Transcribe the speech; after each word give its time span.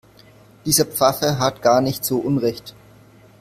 Dieser 0.65 0.85
Pfaffe 0.85 1.37
hat 1.37 1.61
gar 1.61 1.79
nicht 1.79 2.03
so 2.03 2.17
Unrecht. 2.17 2.73